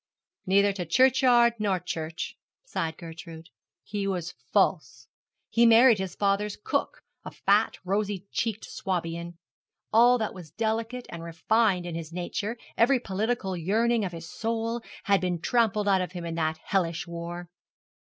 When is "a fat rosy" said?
7.23-8.25